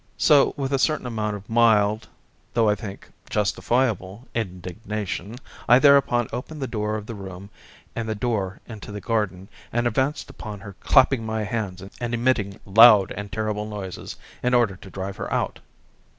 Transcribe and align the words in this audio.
So 0.17 0.55
with 0.57 0.73
a 0.73 0.79
certain 0.79 1.05
amount 1.05 1.35
of 1.35 1.47
mild, 1.47 2.07
though 2.55 2.67
I 2.67 2.73
think, 2.73 3.05
justifiable 3.29 4.27
indignation, 4.33 5.35
I 5.69 5.77
thereupon 5.77 6.27
opened 6.33 6.59
the 6.59 6.65
door 6.65 6.95
of 6.95 7.05
the 7.05 7.13
room 7.13 7.51
and 7.95 8.09
the 8.09 8.15
door 8.15 8.61
into 8.67 8.91
the 8.91 8.99
garden, 8.99 9.47
and 9.71 9.85
advanced 9.85 10.31
upon 10.31 10.59
her 10.61 10.73
clapping 10.79 11.23
my 11.23 11.43
hands 11.43 11.83
and 12.01 12.13
emitting 12.15 12.59
loud 12.65 13.11
and 13.11 13.31
terrible 13.31 13.67
noises 13.67 14.15
in 14.41 14.55
order 14.55 14.75
to 14.75 14.89
drive 14.89 15.17
her 15.17 15.31
out. 15.31 15.59